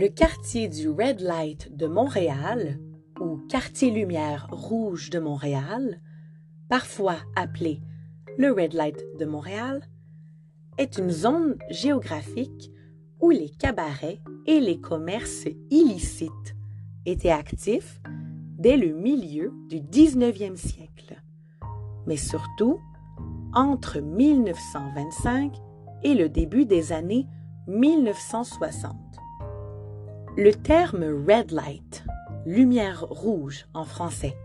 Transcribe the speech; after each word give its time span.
Le 0.00 0.06
quartier 0.06 0.68
du 0.68 0.88
Red 0.88 1.18
Light 1.18 1.76
de 1.76 1.88
Montréal, 1.88 2.78
ou 3.18 3.38
quartier 3.48 3.90
lumière 3.90 4.46
rouge 4.52 5.10
de 5.10 5.18
Montréal, 5.18 6.00
parfois 6.68 7.16
appelé 7.34 7.82
le 8.38 8.52
Red 8.52 8.74
Light 8.74 9.04
de 9.18 9.24
Montréal, 9.24 9.82
est 10.78 10.98
une 10.98 11.10
zone 11.10 11.56
géographique 11.68 12.70
où 13.20 13.30
les 13.30 13.50
cabarets 13.50 14.20
et 14.46 14.60
les 14.60 14.80
commerces 14.80 15.48
illicites 15.68 16.54
étaient 17.04 17.30
actifs 17.30 18.00
dès 18.56 18.76
le 18.76 18.94
milieu 18.94 19.52
du 19.68 19.80
19e 19.80 20.54
siècle, 20.54 21.20
mais 22.06 22.16
surtout 22.16 22.78
entre 23.52 23.98
1925 23.98 25.56
et 26.04 26.14
le 26.14 26.28
début 26.28 26.66
des 26.66 26.92
années 26.92 27.26
1960. 27.66 29.07
Le 30.40 30.54
terme 30.54 31.02
red 31.26 31.50
light, 31.50 32.04
lumière 32.46 33.04
rouge 33.10 33.66
en 33.74 33.82
français, 33.82 34.36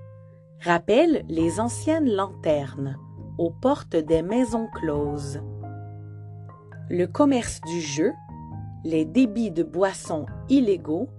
rappelle 0.60 1.24
les 1.30 1.60
anciennes 1.60 2.10
lanternes 2.10 2.98
aux 3.38 3.52
portes 3.52 3.96
des 3.96 4.24
maisons 4.24 4.68
closes. 4.74 5.40
Le 6.90 7.06
commerce 7.06 7.62
du 7.68 7.80
jeu, 7.80 8.12
les 8.84 9.06
débits 9.06 9.52
de 9.52 9.62
boissons 9.62 10.26
illégaux 10.50 11.10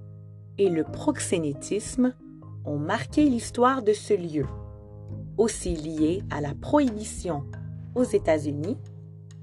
et 0.59 0.69
le 0.69 0.83
proxénétisme 0.83 2.13
ont 2.65 2.79
marqué 2.79 3.31
l'histoire 3.31 3.81
de 3.81 3.93
ce 3.93 4.15
lieu, 4.15 4.49
aussi 5.39 5.77
lié 5.77 6.25
à 6.33 6.41
la 6.41 6.53
prohibition 6.53 7.45
aux 7.95 8.03
États-Unis 8.03 8.79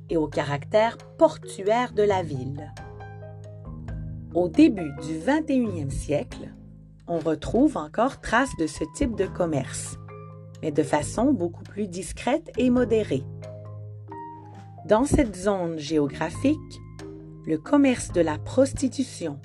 et 0.10 0.18
au 0.18 0.28
caractère 0.28 0.98
portuaire 1.18 1.94
de 1.94 2.04
la 2.04 2.22
ville. 2.22 2.74
Au 4.34 4.48
début 4.48 4.94
du 5.06 5.20
21e 5.20 5.90
siècle, 5.90 6.54
on 7.06 7.20
retrouve 7.20 7.76
encore 7.76 8.22
traces 8.22 8.56
de 8.58 8.66
ce 8.66 8.86
type 8.96 9.18
de 9.18 9.26
commerce, 9.26 9.98
mais 10.62 10.72
de 10.72 10.84
façon 10.84 11.34
beaucoup 11.34 11.66
plus 11.66 11.90
discrète 11.90 12.50
et 12.58 12.70
modérée. 12.70 13.24
Dans 14.88 15.04
cette 15.04 15.36
zone 15.36 15.78
géographique, 15.78 16.80
le 17.46 17.58
commerce 17.58 18.14
de 18.14 18.22
la 18.22 18.38
prostitution, 18.38 19.38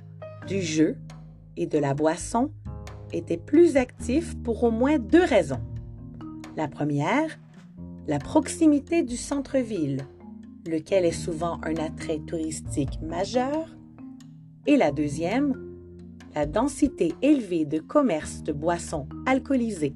du 0.47 0.63
jeu 0.63 0.97
et 1.57 1.67
de 1.67 1.79
la 1.79 1.93
boisson 1.93 2.53
était 3.13 3.39
plus 3.39 3.77
actif 3.77 4.41
pour 4.45 4.63
au 4.63 4.71
moins 4.71 5.01
deux 5.01 5.25
raisons. 5.25 5.63
La 6.57 6.69
première, 6.69 7.41
la 8.07 8.21
proximité 8.21 9.03
du 9.03 9.17
centre-ville, 9.17 10.07
lequel 10.65 11.05
est 11.05 11.11
souvent 11.11 11.59
un 11.65 11.75
attrait 11.75 12.21
touristique 12.25 13.01
majeur, 13.03 13.76
et 14.67 14.77
la 14.77 14.93
deuxième, 14.93 15.55
la 16.35 16.47
densité 16.47 17.15
élevée 17.23 17.65
de 17.65 17.79
commerce 17.79 18.43
de 18.43 18.53
boissons 18.53 19.09
alcoolisées 19.27 19.95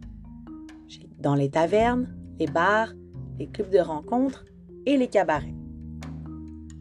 dans 1.20 1.34
les 1.34 1.50
tavernes, 1.50 2.14
les 2.38 2.46
bars, 2.46 2.92
les 3.38 3.46
clubs 3.46 3.70
de 3.70 3.78
rencontres 3.78 4.44
et 4.86 4.96
les 4.96 5.08
cabarets. 5.08 5.54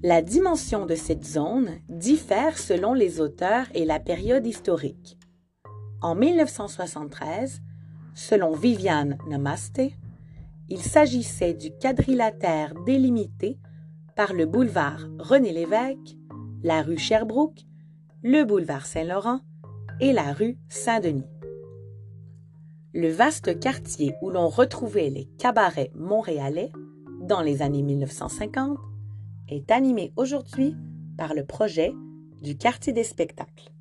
La 0.02 0.22
dimension 0.22 0.86
de 0.86 0.96
cette 0.96 1.26
zone 1.26 1.80
diffère 1.90 2.58
selon 2.58 2.94
les 2.94 3.20
auteurs 3.20 3.68
et 3.74 3.84
la 3.84 4.00
période 4.00 4.48
historique. 4.48 5.18
En 6.02 6.16
1973, 6.16 7.62
selon 8.16 8.54
Viviane 8.54 9.18
Namaste, 9.28 9.82
il 10.70 10.80
s'agissait 10.80 11.54
du 11.54 11.72
quadrilatère 11.72 12.74
délimité 12.86 13.60
par 14.16 14.34
le 14.34 14.46
boulevard 14.46 15.02
René-Lévesque, 15.18 16.16
la 16.64 16.82
rue 16.82 16.98
Sherbrooke, 16.98 17.66
le 18.22 18.44
boulevard 18.44 18.86
Saint-Laurent 18.86 19.40
et 20.02 20.12
la 20.12 20.34
rue 20.34 20.58
Saint-Denis. 20.68 21.30
Le 22.94 23.10
vaste 23.10 23.60
quartier 23.60 24.14
où 24.22 24.30
l'on 24.30 24.50
retrouvait 24.50 25.10
les 25.10 25.30
cabarets 25.38 25.92
montréalais 25.96 26.70
dans 27.22 27.42
les 27.42 27.62
années 27.62 27.82
1950 27.82 28.78
est 29.48 29.72
animé 29.72 30.12
aujourd'hui 30.18 30.76
par 31.18 31.34
le 31.34 31.46
projet 31.46 31.94
du 32.42 32.58
quartier 32.58 32.92
des 32.92 33.06
spectacles. 33.06 33.72